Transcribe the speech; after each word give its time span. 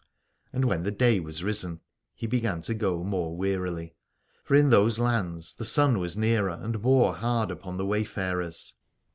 And 0.51 0.65
when 0.65 0.81
the 0.81 0.89
day 0.89 1.19
was 1.19 1.43
risen 1.43 1.79
he 2.15 2.25
began 2.25 2.61
to 2.61 2.73
go 2.73 3.03
more 3.03 3.37
wearily: 3.37 3.93
for 4.43 4.55
in 4.55 4.71
those 4.71 4.97
lands 4.97 5.53
the 5.53 5.63
sun 5.63 5.99
was 5.99 6.17
nearer 6.17 6.49
and 6.59 6.81
bore 6.81 7.13
hard 7.13 7.51
upon 7.51 7.77
the 7.77 7.85
way 7.85 8.03
farers. 8.03 8.73